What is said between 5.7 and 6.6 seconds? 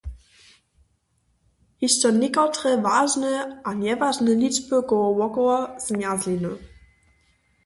zmjerzliny.